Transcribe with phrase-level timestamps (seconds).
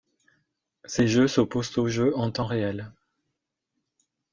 [0.85, 2.91] Ces jeux s'opposent aux jeux en temps réel.